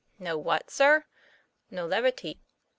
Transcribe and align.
"No 0.17 0.35
what, 0.35 0.71
sir?" 0.71 1.05
"No 1.69 1.85
levity." 1.85 2.41